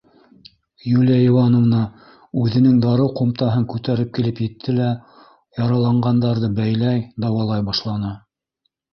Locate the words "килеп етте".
4.15-4.75